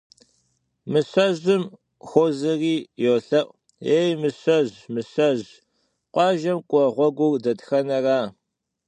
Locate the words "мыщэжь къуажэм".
4.93-6.59